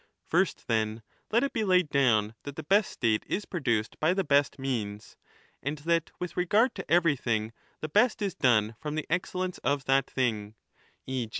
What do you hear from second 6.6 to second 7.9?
to everything the